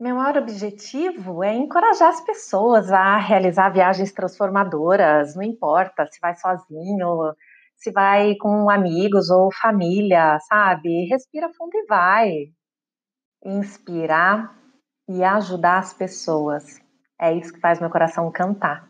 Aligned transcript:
Meu 0.00 0.16
maior 0.16 0.38
objetivo 0.38 1.44
é 1.44 1.52
encorajar 1.52 2.08
as 2.08 2.22
pessoas 2.22 2.90
a 2.90 3.18
realizar 3.18 3.68
viagens 3.68 4.10
transformadoras, 4.10 5.36
não 5.36 5.42
importa 5.42 6.06
se 6.10 6.18
vai 6.18 6.34
sozinho, 6.36 7.34
se 7.76 7.92
vai 7.92 8.34
com 8.36 8.70
amigos 8.70 9.28
ou 9.28 9.52
família, 9.52 10.38
sabe? 10.48 11.04
Respira 11.04 11.50
fundo 11.52 11.74
e 11.74 11.84
vai. 11.84 12.30
Inspirar 13.44 14.56
e 15.06 15.22
ajudar 15.22 15.80
as 15.80 15.92
pessoas. 15.92 16.80
É 17.20 17.34
isso 17.34 17.52
que 17.52 17.60
faz 17.60 17.78
meu 17.78 17.90
coração 17.90 18.32
cantar. 18.32 18.89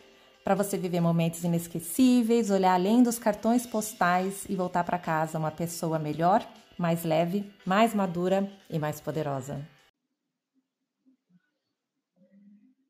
para 0.43 0.55
você 0.55 0.77
viver 0.77 1.01
momentos 1.01 1.43
inesquecíveis, 1.43 2.49
olhar 2.49 2.73
além 2.73 3.03
dos 3.03 3.19
cartões 3.19 3.65
postais 3.65 4.45
e 4.49 4.55
voltar 4.55 4.83
para 4.83 4.97
casa 4.97 5.37
uma 5.37 5.51
pessoa 5.51 5.99
melhor, 5.99 6.45
mais 6.77 7.03
leve, 7.03 7.51
mais 7.65 7.93
madura 7.93 8.49
e 8.69 8.79
mais 8.79 8.99
poderosa. 8.99 9.61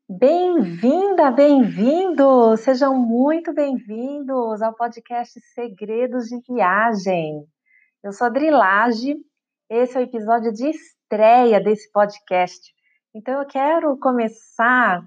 Bem-vinda, 0.09 1.31
bem-vindo! 1.31 2.55
Sejam 2.57 2.95
muito 2.97 3.53
bem-vindos 3.53 4.61
ao 4.61 4.73
podcast 4.75 5.39
Segredos 5.53 6.25
de 6.25 6.37
Viagem. 6.47 7.45
Eu 8.03 8.11
sou 8.11 8.27
a 8.27 8.29
Drilage, 8.29 9.15
esse 9.69 9.97
é 9.97 10.01
o 10.01 10.03
episódio 10.03 10.51
de 10.51 10.69
estreia 10.69 11.61
desse 11.61 11.89
podcast. 11.91 12.73
Então 13.15 13.39
eu 13.39 13.47
quero 13.47 13.97
começar 13.99 15.01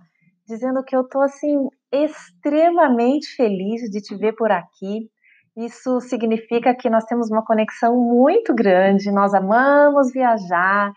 dizendo 0.47 0.83
que 0.83 0.97
eu 0.97 1.05
tô 1.05 1.21
assim 1.21 1.69
extremamente 1.95 3.29
feliz 3.37 3.83
de 3.91 4.01
te 4.01 4.17
ver 4.17 4.35
por 4.35 4.51
aqui. 4.51 5.09
Isso 5.57 6.01
significa 6.01 6.75
que 6.75 6.91
nós 6.91 7.05
temos 7.05 7.31
uma 7.31 7.45
conexão 7.45 7.97
muito 7.97 8.53
grande, 8.53 9.13
nós 9.13 9.33
amamos 9.35 10.13
viajar, 10.13 10.93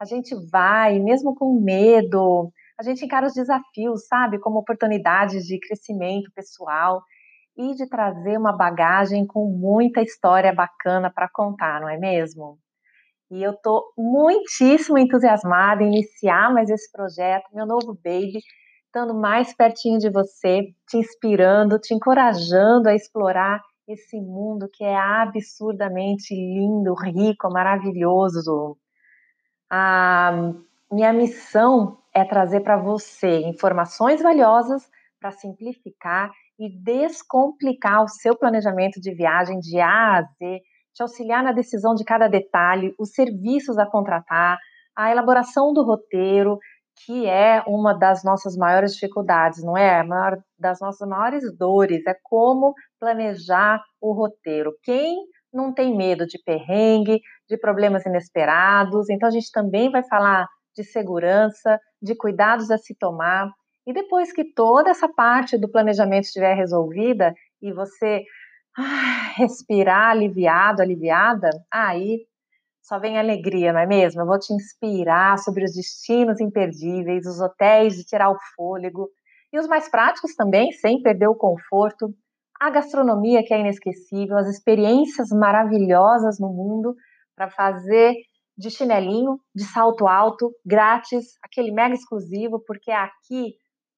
a 0.00 0.04
gente 0.04 0.34
vai, 0.50 0.98
mesmo 0.98 1.34
com 1.34 1.60
medo, 1.60 2.50
a 2.78 2.82
gente 2.82 3.04
encara 3.04 3.26
os 3.26 3.34
desafios, 3.34 4.06
sabe, 4.08 4.40
como 4.40 4.58
oportunidades 4.58 5.44
de 5.44 5.60
crescimento 5.60 6.32
pessoal 6.34 7.02
e 7.56 7.74
de 7.74 7.86
trazer 7.88 8.38
uma 8.38 8.56
bagagem 8.56 9.26
com 9.26 9.46
muita 9.46 10.00
história 10.00 10.52
bacana 10.52 11.12
para 11.14 11.28
contar, 11.28 11.80
não 11.80 11.88
é 11.88 11.98
mesmo? 11.98 12.58
E 13.30 13.42
eu 13.42 13.52
estou 13.52 13.92
muitíssimo 13.96 14.98
entusiasmada 14.98 15.82
em 15.82 15.88
iniciar 15.88 16.52
mais 16.52 16.68
esse 16.68 16.90
projeto, 16.90 17.44
meu 17.52 17.66
novo 17.66 17.94
baby, 18.02 18.40
estando 18.90 19.14
mais 19.14 19.54
pertinho 19.54 20.00
de 20.00 20.10
você, 20.10 20.74
te 20.88 20.98
inspirando, 20.98 21.78
te 21.78 21.94
encorajando 21.94 22.88
a 22.88 22.94
explorar 22.94 23.62
esse 23.86 24.20
mundo 24.20 24.68
que 24.72 24.82
é 24.82 24.96
absurdamente 24.96 26.34
lindo, 26.34 26.92
rico, 26.94 27.48
maravilhoso. 27.50 28.76
A 29.70 30.52
minha 30.90 31.12
missão 31.12 31.98
é 32.12 32.24
trazer 32.24 32.60
para 32.60 32.76
você 32.76 33.38
informações 33.42 34.20
valiosas 34.20 34.90
para 35.20 35.30
simplificar 35.30 36.32
e 36.58 36.68
descomplicar 36.82 38.02
o 38.02 38.08
seu 38.08 38.36
planejamento 38.36 39.00
de 39.00 39.14
viagem 39.14 39.60
de 39.60 39.78
A 39.78 40.18
a 40.18 40.22
Z, 40.22 40.60
te 40.92 41.02
auxiliar 41.02 41.44
na 41.44 41.52
decisão 41.52 41.94
de 41.94 42.04
cada 42.04 42.26
detalhe, 42.26 42.92
os 42.98 43.12
serviços 43.12 43.78
a 43.78 43.86
contratar, 43.86 44.58
a 44.96 45.12
elaboração 45.12 45.72
do 45.72 45.84
roteiro, 45.84 46.58
que 47.04 47.26
é 47.26 47.62
uma 47.66 47.94
das 47.94 48.22
nossas 48.22 48.56
maiores 48.56 48.94
dificuldades, 48.94 49.62
não 49.62 49.76
é? 49.76 50.00
A 50.00 50.04
maior 50.04 50.38
das 50.58 50.80
nossas 50.80 51.08
maiores 51.08 51.42
dores 51.56 52.06
é 52.06 52.14
como 52.22 52.74
planejar 52.98 53.82
o 54.00 54.12
roteiro. 54.12 54.72
Quem 54.82 55.16
não 55.52 55.72
tem 55.72 55.96
medo 55.96 56.26
de 56.26 56.38
perrengue, 56.44 57.20
de 57.48 57.56
problemas 57.58 58.04
inesperados? 58.06 59.08
Então 59.08 59.28
a 59.28 59.32
gente 59.32 59.50
também 59.50 59.90
vai 59.90 60.02
falar 60.02 60.46
de 60.76 60.84
segurança, 60.84 61.78
de 62.00 62.14
cuidados 62.14 62.70
a 62.70 62.78
se 62.78 62.94
tomar. 62.94 63.50
E 63.86 63.92
depois 63.92 64.32
que 64.32 64.44
toda 64.44 64.90
essa 64.90 65.08
parte 65.08 65.58
do 65.58 65.70
planejamento 65.70 66.24
estiver 66.24 66.54
resolvida 66.54 67.34
e 67.62 67.72
você 67.72 68.22
ah, 68.76 69.32
respirar 69.36 70.10
aliviado, 70.10 70.82
aliviada, 70.82 71.50
aí 71.72 72.20
só 72.82 72.98
vem 72.98 73.18
alegria, 73.18 73.72
não 73.72 73.80
é 73.80 73.86
mesmo? 73.86 74.20
Eu 74.20 74.26
vou 74.26 74.38
te 74.38 74.52
inspirar 74.52 75.38
sobre 75.38 75.64
os 75.64 75.74
destinos 75.74 76.40
imperdíveis, 76.40 77.26
os 77.26 77.40
hotéis 77.40 77.94
de 77.94 78.04
tirar 78.04 78.30
o 78.30 78.38
fôlego 78.54 79.08
e 79.52 79.58
os 79.58 79.66
mais 79.66 79.88
práticos 79.88 80.34
também, 80.34 80.72
sem 80.72 81.02
perder 81.02 81.28
o 81.28 81.34
conforto, 81.34 82.14
a 82.60 82.70
gastronomia 82.70 83.42
que 83.42 83.54
é 83.54 83.60
inesquecível, 83.60 84.36
as 84.36 84.48
experiências 84.48 85.30
maravilhosas 85.30 86.38
no 86.38 86.48
mundo 86.48 86.94
para 87.34 87.48
fazer 87.48 88.14
de 88.56 88.70
chinelinho, 88.70 89.40
de 89.54 89.64
salto 89.64 90.06
alto, 90.06 90.52
grátis, 90.64 91.38
aquele 91.42 91.72
mega 91.72 91.94
exclusivo, 91.94 92.62
porque 92.66 92.90
aqui 92.90 93.54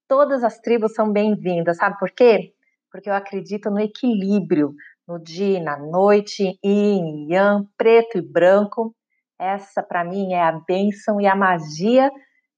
todas 0.08 0.44
as 0.44 0.60
tribos 0.60 0.94
são 0.94 1.10
bem-vindas, 1.10 1.78
sabe 1.78 1.98
por 1.98 2.10
quê? 2.12 2.52
Porque 2.90 3.10
eu 3.10 3.14
acredito 3.14 3.70
no 3.70 3.80
equilíbrio, 3.80 4.72
no 5.06 5.18
dia 5.18 5.58
e 5.58 5.62
na 5.62 5.78
noite, 5.78 6.58
yin 6.64 7.26
yang, 7.30 7.66
preto 7.76 8.18
e 8.18 8.22
branco. 8.22 8.94
Essa, 9.38 9.82
para 9.82 10.04
mim, 10.04 10.32
é 10.32 10.42
a 10.42 10.52
bênção 10.52 11.20
e 11.20 11.26
a 11.26 11.34
magia 11.34 12.10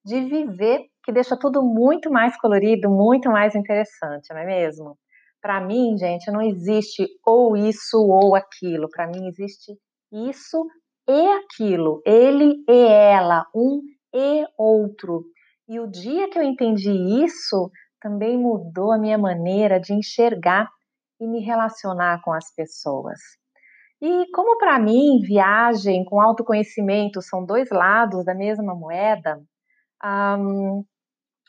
de 0.05 0.21
viver, 0.21 0.81
que 1.03 1.13
deixa 1.13 1.37
tudo 1.37 1.63
muito 1.63 2.11
mais 2.11 2.37
colorido, 2.39 2.91
muito 2.91 3.31
mais 3.31 3.55
interessante, 3.55 4.33
não 4.33 4.39
é 4.39 4.47
mesmo? 4.47 4.99
Para 5.41 5.61
mim, 5.61 5.97
gente, 5.99 6.31
não 6.31 6.43
existe 6.43 7.07
ou 7.25 7.57
isso 7.57 7.99
ou 7.99 8.35
aquilo. 8.35 8.89
Para 8.91 9.07
mim, 9.07 9.29
existe 9.29 9.73
isso 10.13 10.67
e 11.09 11.27
aquilo, 11.33 12.01
ele 12.07 12.65
e 12.69 12.87
ela, 12.87 13.47
um 13.55 13.83
e 14.15 14.45
outro. 14.57 15.25
E 15.69 15.81
o 15.81 15.87
dia 15.87 16.29
que 16.31 16.39
eu 16.39 16.43
entendi 16.43 16.91
isso, 17.25 17.71
também 18.01 18.39
mudou 18.39 18.93
a 18.93 18.99
minha 18.99 19.19
maneira 19.19 19.81
de 19.81 19.95
enxergar 19.95 20.69
e 21.25 21.29
me 21.29 21.41
relacionar 21.41 22.21
com 22.23 22.33
as 22.33 22.55
pessoas. 22.55 23.19
E 24.01 24.31
como 24.33 24.59
para 24.59 24.79
mim, 24.79 25.21
viagem 25.23 26.05
com 26.05 26.21
autoconhecimento 26.21 27.23
são 27.23 27.45
dois 27.45 27.71
lados 27.71 28.25
da 28.25 28.35
mesma 28.35 28.75
moeda, 28.75 29.41
um, 30.39 30.85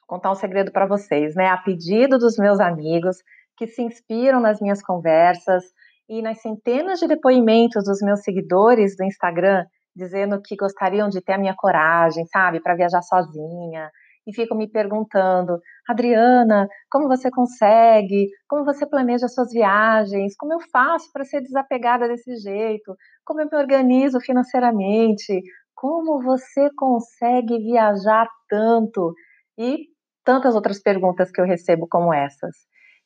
contar 0.07 0.31
um 0.31 0.35
segredo 0.35 0.71
para 0.71 0.87
vocês, 0.87 1.35
né? 1.35 1.47
A 1.47 1.57
pedido 1.57 2.17
dos 2.17 2.37
meus 2.37 2.59
amigos 2.59 3.17
que 3.57 3.67
se 3.67 3.81
inspiram 3.81 4.39
nas 4.39 4.61
minhas 4.61 4.81
conversas 4.81 5.63
e 6.07 6.21
nas 6.21 6.41
centenas 6.41 6.99
de 6.99 7.07
depoimentos 7.07 7.83
dos 7.83 8.01
meus 8.01 8.21
seguidores 8.21 8.95
do 8.95 9.03
Instagram 9.03 9.65
dizendo 9.95 10.41
que 10.41 10.57
gostariam 10.57 11.07
de 11.07 11.21
ter 11.21 11.33
a 11.33 11.37
minha 11.37 11.55
coragem, 11.55 12.25
sabe, 12.27 12.61
para 12.61 12.75
viajar 12.75 13.01
sozinha, 13.01 13.89
e 14.27 14.33
ficam 14.33 14.57
me 14.57 14.69
perguntando: 14.69 15.59
Adriana, 15.87 16.67
como 16.89 17.07
você 17.07 17.29
consegue? 17.29 18.29
Como 18.47 18.65
você 18.65 18.85
planeja 18.85 19.27
suas 19.27 19.51
viagens? 19.51 20.35
Como 20.37 20.53
eu 20.53 20.59
faço 20.71 21.11
para 21.11 21.23
ser 21.23 21.41
desapegada 21.41 22.07
desse 22.07 22.35
jeito? 22.37 22.95
Como 23.25 23.41
eu 23.41 23.47
me 23.51 23.57
organizo 23.57 24.19
financeiramente? 24.19 25.41
Como 25.75 26.21
você 26.23 26.69
consegue 26.75 27.57
viajar 27.59 28.27
tanto? 28.49 29.13
E 29.57 29.87
tantas 30.23 30.55
outras 30.55 30.81
perguntas 30.81 31.31
que 31.31 31.39
eu 31.39 31.45
recebo 31.45 31.87
como 31.87 32.13
essas. 32.13 32.55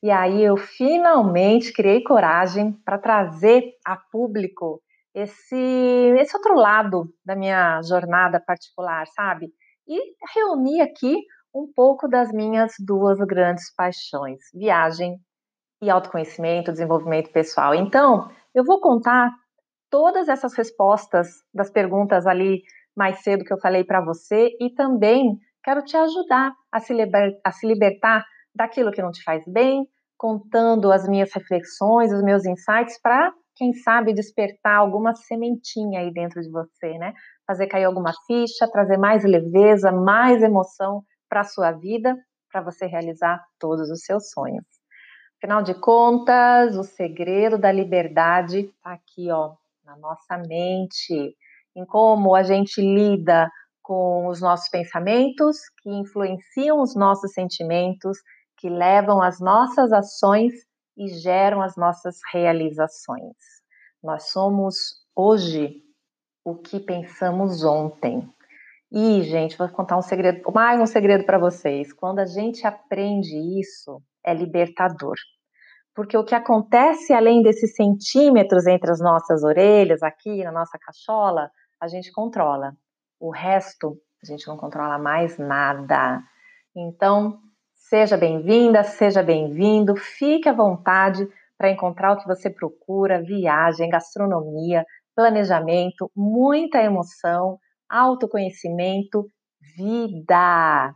E 0.02 0.10
aí 0.10 0.42
eu 0.42 0.56
finalmente 0.56 1.74
criei 1.74 2.02
coragem 2.02 2.72
para 2.86 2.98
trazer 2.98 3.64
a 3.86 3.98
público 3.98 4.82
esse, 5.14 5.56
esse 6.18 6.36
outro 6.38 6.56
lado 6.56 7.14
da 7.26 7.36
minha 7.36 7.82
jornada 7.82 8.40
particular, 8.40 9.06
sabe? 9.08 9.52
E 9.90 10.00
reuni 10.36 10.80
aqui 10.82 11.18
um 11.54 11.68
pouco 11.76 12.08
das 12.08 12.32
minhas 12.32 12.74
duas 12.80 13.18
grandes 13.20 13.74
paixões: 13.76 14.40
viagem 14.54 15.18
e 15.82 15.90
autoconhecimento, 15.90 16.72
desenvolvimento 16.72 17.32
pessoal. 17.32 17.74
Então, 17.74 18.30
eu 18.54 18.64
vou 18.64 18.80
contar 18.80 19.32
todas 19.90 20.30
essas 20.30 20.54
respostas 20.54 21.28
das 21.54 21.72
perguntas 21.72 22.28
ali 22.28 22.62
mais 22.96 23.24
cedo 23.24 23.44
que 23.44 23.54
eu 23.54 23.60
falei 23.60 23.84
para 23.84 24.04
você 24.04 24.50
e 24.60 24.70
também 24.70 25.38
quero 25.64 25.84
te 25.84 25.98
ajudar 25.98 26.54
a 26.72 26.80
se, 26.80 26.94
liber, 26.94 27.40
a 27.44 27.52
se 27.52 27.66
libertar 27.66 28.24
daquilo 28.54 28.92
que 28.92 29.02
não 29.02 29.12
te 29.12 29.24
faz 29.24 29.44
bem, 29.48 29.88
contando 30.18 30.92
as 30.92 31.08
minhas 31.08 31.32
reflexões, 31.34 32.12
os 32.12 32.22
meus 32.22 32.46
insights 32.46 33.00
para, 33.02 33.32
quem 33.56 33.74
sabe, 33.74 34.14
despertar 34.14 34.78
alguma 34.78 35.16
sementinha 35.16 36.02
aí 36.02 36.12
dentro 36.12 36.42
de 36.42 36.50
você, 36.50 36.98
né? 36.98 37.14
Fazer 37.50 37.66
cair 37.66 37.86
alguma 37.86 38.14
ficha, 38.28 38.70
trazer 38.72 38.98
mais 38.98 39.24
leveza, 39.24 39.92
mais 39.92 40.44
emoção 40.44 41.02
para 41.28 41.42
a 41.42 41.44
sua 41.44 41.72
vida, 41.72 42.16
para 42.52 42.62
você 42.62 42.86
realizar 42.86 43.44
todos 43.58 43.90
os 43.90 44.02
seus 44.04 44.30
sonhos. 44.30 44.64
Afinal 45.42 45.64
de 45.64 45.74
contas, 45.74 46.78
o 46.78 46.84
segredo 46.84 47.58
da 47.58 47.72
liberdade 47.72 48.60
está 48.60 48.94
aqui, 48.94 49.32
ó, 49.32 49.56
na 49.84 49.98
nossa 49.98 50.38
mente, 50.38 51.36
em 51.76 51.84
como 51.88 52.36
a 52.36 52.44
gente 52.44 52.80
lida 52.82 53.50
com 53.82 54.28
os 54.28 54.40
nossos 54.40 54.70
pensamentos, 54.70 55.58
que 55.82 55.90
influenciam 55.90 56.80
os 56.80 56.96
nossos 56.96 57.34
sentimentos, 57.34 58.20
que 58.60 58.70
levam 58.70 59.24
as 59.24 59.40
nossas 59.40 59.92
ações 59.92 60.54
e 60.96 61.08
geram 61.08 61.64
as 61.64 61.76
nossas 61.76 62.18
realizações. 62.32 63.34
Nós 64.04 64.30
somos 64.30 64.76
hoje 65.16 65.89
o 66.44 66.56
que 66.56 66.80
pensamos 66.80 67.64
ontem. 67.64 68.28
E, 68.92 69.22
gente, 69.24 69.58
vou 69.58 69.70
contar 69.70 69.98
um 69.98 70.02
segredo, 70.02 70.42
mais 70.52 70.82
um 70.82 70.86
segredo 70.86 71.24
para 71.24 71.38
vocês. 71.38 71.94
Quando 71.94 72.20
a 72.20 72.26
gente 72.26 72.66
aprende 72.66 73.38
isso, 73.60 74.02
é 74.26 74.34
libertador. 74.34 75.16
Porque 75.94 76.18
o 76.18 76.24
que 76.24 76.34
acontece 76.34 77.14
além 77.14 77.44
desses 77.44 77.76
centímetros 77.76 78.66
entre 78.66 78.90
as 78.90 79.00
nossas 79.00 79.44
orelhas, 79.44 80.02
aqui 80.02 80.44
na 80.44 80.52
nossa 80.52 80.78
cachola, 80.80 81.52
a 81.80 81.88
gente 81.88 82.12
controla. 82.12 82.74
O 83.20 83.32
resto, 83.32 83.98
a 84.24 84.26
gente 84.26 84.48
não 84.48 84.58
controla 84.58 84.98
mais 84.98 85.38
nada. 85.38 86.24
Então, 86.76 87.40
seja 87.76 88.18
bem-vinda, 88.18 88.84
seja 88.84 89.22
bem-vindo, 89.22 89.96
fique 89.96 90.48
à 90.48 90.54
vontade 90.54 91.28
para 91.58 91.70
encontrar 91.70 92.14
o 92.14 92.18
que 92.18 92.28
você 92.28 92.50
procura: 92.50 93.22
viagem, 93.22 93.90
gastronomia, 93.90 94.86
planejamento, 95.16 96.12
muita 96.16 96.82
emoção, 96.82 97.58
autoconhecimento, 97.90 99.30
vida. 99.76 100.94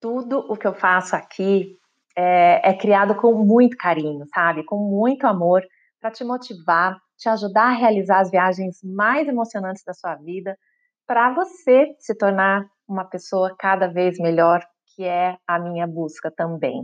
Tudo 0.00 0.38
o 0.50 0.56
que 0.56 0.66
eu 0.66 0.74
faço 0.74 1.16
aqui 1.16 1.78
é, 2.16 2.70
é 2.70 2.74
criado 2.74 3.14
com 3.14 3.32
muito 3.44 3.76
carinho, 3.76 4.24
sabe? 4.34 4.64
Com 4.64 4.78
muito 4.78 5.26
amor 5.26 5.62
para 6.00 6.10
te 6.10 6.24
motivar, 6.24 6.98
te 7.16 7.28
ajudar 7.28 7.68
a 7.68 7.76
realizar 7.76 8.20
as 8.20 8.30
viagens 8.30 8.80
mais 8.82 9.26
emocionantes 9.28 9.82
da 9.84 9.94
sua 9.94 10.14
vida, 10.16 10.56
para 11.06 11.32
você 11.32 11.94
se 11.98 12.14
tornar 12.14 12.66
uma 12.88 13.04
pessoa 13.04 13.54
cada 13.58 13.86
vez 13.86 14.18
melhor, 14.18 14.62
que 14.94 15.04
é 15.04 15.36
a 15.46 15.58
minha 15.58 15.86
busca 15.86 16.30
também. 16.30 16.82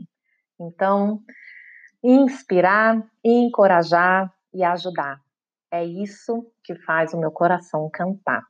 Então, 0.60 1.20
inspirar, 2.02 3.02
encorajar 3.24 4.32
e 4.52 4.62
ajudar. 4.62 5.20
É 5.72 5.82
isso 5.82 6.46
que 6.62 6.74
faz 6.74 7.14
o 7.14 7.18
meu 7.18 7.32
coração 7.32 7.88
cantar. 7.90 8.42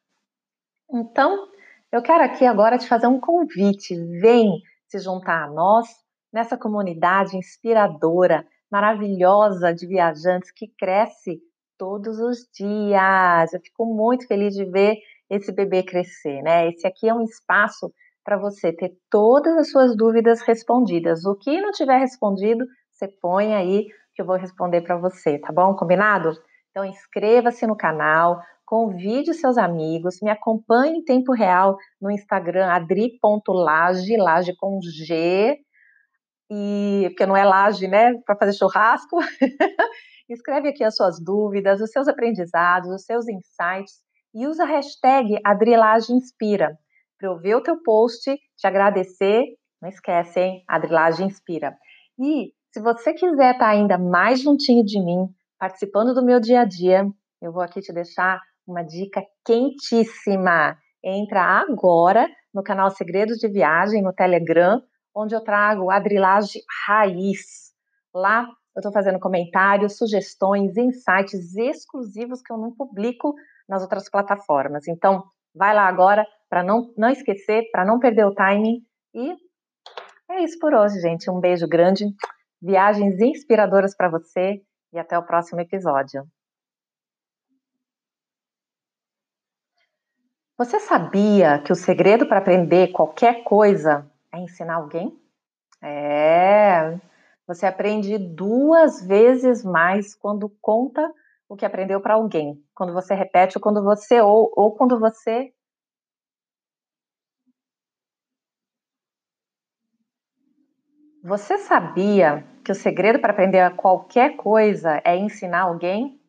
Então, 0.92 1.48
eu 1.92 2.02
quero 2.02 2.24
aqui 2.24 2.44
agora 2.44 2.76
te 2.76 2.88
fazer 2.88 3.06
um 3.06 3.20
convite. 3.20 3.94
Vem 4.20 4.60
se 4.88 4.98
juntar 4.98 5.44
a 5.44 5.48
nós 5.48 5.86
nessa 6.32 6.58
comunidade 6.58 7.36
inspiradora, 7.36 8.44
maravilhosa 8.68 9.72
de 9.72 9.86
viajantes 9.86 10.50
que 10.50 10.66
cresce 10.76 11.40
todos 11.78 12.18
os 12.18 12.38
dias. 12.52 13.52
Eu 13.52 13.60
fico 13.60 13.86
muito 13.86 14.26
feliz 14.26 14.52
de 14.52 14.64
ver 14.64 14.96
esse 15.30 15.52
bebê 15.52 15.84
crescer, 15.84 16.42
né? 16.42 16.68
Esse 16.68 16.88
aqui 16.88 17.08
é 17.08 17.14
um 17.14 17.22
espaço 17.22 17.92
para 18.24 18.36
você 18.36 18.72
ter 18.72 18.96
todas 19.08 19.56
as 19.56 19.70
suas 19.70 19.96
dúvidas 19.96 20.40
respondidas. 20.42 21.24
O 21.24 21.36
que 21.36 21.60
não 21.60 21.70
tiver 21.70 21.98
respondido, 21.98 22.66
você 22.90 23.06
põe 23.06 23.54
aí 23.54 23.86
que 24.12 24.22
eu 24.22 24.26
vou 24.26 24.36
responder 24.36 24.80
para 24.80 24.96
você, 24.96 25.38
tá 25.38 25.52
bom? 25.52 25.76
Combinado? 25.76 26.32
Então 26.72 26.84
inscreva-se 26.84 27.66
no 27.66 27.76
canal, 27.76 28.40
convide 28.64 29.32
seus 29.32 29.56
amigos, 29.56 30.20
me 30.20 30.30
acompanhe 30.30 30.96
em 30.98 31.04
tempo 31.04 31.32
real 31.32 31.76
no 32.00 32.10
Instagram 32.10 32.66
adri.lage, 32.66 34.16
lage 34.16 34.56
com 34.56 34.80
G, 34.80 35.56
e 36.50 37.04
porque 37.10 37.26
não 37.26 37.36
é 37.36 37.44
laje, 37.44 37.86
né, 37.86 38.14
para 38.26 38.36
fazer 38.36 38.54
churrasco. 38.54 39.18
Escreve 40.28 40.70
aqui 40.70 40.82
as 40.82 40.96
suas 40.96 41.22
dúvidas, 41.22 41.80
os 41.80 41.90
seus 41.90 42.08
aprendizados, 42.08 42.90
os 42.90 43.04
seus 43.04 43.28
insights 43.28 44.00
e 44.34 44.46
usa 44.46 44.64
a 44.64 44.66
hashtag 44.66 45.38
Adrilage 45.44 46.10
Inspira 46.10 46.78
para 47.22 47.30
eu 47.30 47.38
ver 47.38 47.54
o 47.54 47.62
teu 47.62 47.80
post, 47.80 48.36
te 48.56 48.66
agradecer. 48.66 49.44
Não 49.80 49.88
esquece, 49.88 50.40
hein? 50.40 50.64
Adrilage 50.66 51.22
Inspira. 51.22 51.76
E 52.18 52.52
se 52.72 52.80
você 52.80 53.12
quiser 53.12 53.52
estar 53.52 53.58
tá 53.58 53.68
ainda 53.68 53.96
mais 53.96 54.40
juntinho 54.40 54.84
de 54.84 54.98
mim, 54.98 55.28
participando 55.62 56.12
do 56.12 56.24
meu 56.24 56.40
dia 56.40 56.62
a 56.62 56.64
dia, 56.64 57.06
eu 57.40 57.52
vou 57.52 57.62
aqui 57.62 57.80
te 57.80 57.92
deixar 57.92 58.40
uma 58.66 58.82
dica 58.82 59.22
quentíssima. 59.46 60.76
Entra 61.04 61.40
agora 61.40 62.28
no 62.52 62.64
canal 62.64 62.90
Segredos 62.90 63.36
de 63.36 63.46
Viagem 63.46 64.02
no 64.02 64.12
Telegram 64.12 64.82
onde 65.14 65.36
eu 65.36 65.40
trago 65.40 65.88
a 65.88 66.00
drilagem 66.00 66.60
raiz. 66.84 67.70
Lá 68.12 68.42
eu 68.74 68.80
estou 68.80 68.92
fazendo 68.92 69.20
comentários, 69.20 69.96
sugestões, 69.96 70.76
insights 70.76 71.54
exclusivos 71.54 72.42
que 72.42 72.52
eu 72.52 72.58
não 72.58 72.74
publico 72.74 73.32
nas 73.68 73.82
outras 73.82 74.10
plataformas. 74.10 74.88
Então, 74.88 75.22
vai 75.54 75.72
lá 75.72 75.86
agora 75.86 76.26
para 76.50 76.64
não, 76.64 76.92
não 76.98 77.08
esquecer, 77.08 77.70
para 77.70 77.84
não 77.84 78.00
perder 78.00 78.26
o 78.26 78.34
timing. 78.34 78.80
E 79.14 79.36
é 80.28 80.42
isso 80.42 80.58
por 80.58 80.74
hoje, 80.74 81.00
gente. 81.00 81.30
Um 81.30 81.38
beijo 81.38 81.68
grande, 81.68 82.06
viagens 82.60 83.20
inspiradoras 83.20 83.94
para 83.94 84.10
você 84.10 84.60
e 84.92 84.98
até 84.98 85.18
o 85.18 85.22
próximo 85.22 85.60
episódio. 85.60 86.26
Você 90.56 90.78
sabia 90.78 91.58
que 91.58 91.72
o 91.72 91.76
segredo 91.76 92.26
para 92.26 92.38
aprender 92.38 92.92
qualquer 92.92 93.42
coisa 93.42 94.08
é 94.32 94.38
ensinar 94.38 94.76
alguém? 94.76 95.18
É. 95.82 96.98
Você 97.46 97.66
aprende 97.66 98.16
duas 98.18 99.04
vezes 99.04 99.64
mais 99.64 100.14
quando 100.14 100.48
conta 100.60 101.12
o 101.48 101.56
que 101.56 101.66
aprendeu 101.66 102.00
para 102.00 102.14
alguém. 102.14 102.62
Quando 102.74 102.92
você 102.92 103.14
repete, 103.14 103.58
ou 103.58 103.62
quando 103.62 103.82
você 103.82 104.20
ou, 104.20 104.52
ou 104.54 104.74
quando 104.74 104.98
você 105.00 105.52
Você 111.32 111.56
sabia 111.56 112.44
que 112.62 112.70
o 112.70 112.74
segredo 112.74 113.18
para 113.18 113.32
aprender 113.32 113.74
qualquer 113.74 114.36
coisa 114.36 115.00
é 115.02 115.16
ensinar 115.16 115.62
alguém? 115.62 116.20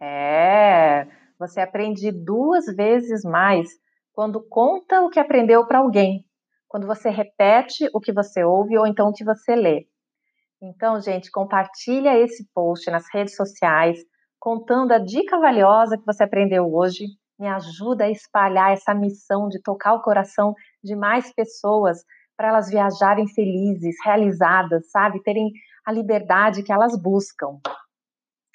É, 0.00 1.06
você 1.38 1.60
aprende 1.60 2.10
duas 2.10 2.64
vezes 2.74 3.24
mais 3.24 3.68
quando 4.10 4.40
conta 4.48 5.02
o 5.02 5.10
que 5.10 5.20
aprendeu 5.20 5.66
para 5.66 5.80
alguém 5.80 6.24
quando 6.66 6.86
você 6.86 7.10
repete 7.10 7.90
o 7.92 8.00
que 8.00 8.10
você 8.10 8.42
ouve 8.42 8.78
ou 8.78 8.86
então 8.86 9.10
o 9.10 9.12
que 9.12 9.22
você 9.22 9.54
lê. 9.54 9.86
Então, 10.62 10.98
gente, 10.98 11.30
compartilha 11.30 12.18
esse 12.18 12.48
post 12.54 12.90
nas 12.90 13.04
redes 13.12 13.36
sociais, 13.36 13.98
contando 14.40 14.92
a 14.92 14.98
dica 14.98 15.38
valiosa 15.38 15.98
que 15.98 16.06
você 16.06 16.24
aprendeu 16.24 16.72
hoje. 16.72 17.04
Me 17.38 17.48
ajuda 17.48 18.04
a 18.04 18.10
espalhar 18.10 18.72
essa 18.72 18.94
missão 18.94 19.46
de 19.46 19.60
tocar 19.60 19.92
o 19.92 20.00
coração 20.00 20.54
de 20.82 20.96
mais 20.96 21.34
pessoas 21.34 21.98
para 22.38 22.50
elas 22.50 22.70
viajarem 22.70 23.26
felizes, 23.26 23.96
realizadas, 24.04 24.88
sabe? 24.92 25.20
Terem 25.24 25.50
a 25.84 25.90
liberdade 25.90 26.62
que 26.62 26.72
elas 26.72 26.96
buscam. 26.96 27.58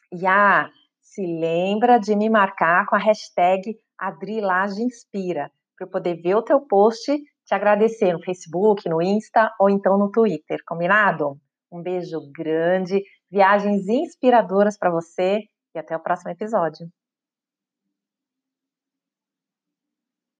E 0.10 0.26
ah, 0.26 0.70
se 1.02 1.22
lembra 1.22 2.00
de 2.00 2.16
me 2.16 2.30
marcar 2.30 2.86
com 2.86 2.96
a 2.96 3.00
hashtag 3.00 3.78
AdriLageInspira, 4.00 5.52
para 5.76 5.86
eu 5.86 5.92
poder 5.92 6.16
ver 6.22 6.36
o 6.36 6.42
teu 6.42 6.62
post 6.62 7.12
te 7.46 7.54
agradecer 7.54 8.14
no 8.14 8.24
Facebook, 8.24 8.88
no 8.88 9.02
Insta 9.02 9.52
ou 9.60 9.70
então 9.70 9.98
no 9.98 10.10
Twitter, 10.10 10.60
combinado? 10.66 11.38
Um 11.70 11.82
beijo 11.82 12.22
grande, 12.34 13.04
viagens 13.30 13.90
inspiradoras 13.90 14.78
para 14.78 14.92
você 14.92 15.42
e 15.76 15.80
até 15.80 15.94
o 15.94 16.00
próximo 16.00 16.32
episódio. 16.32 16.88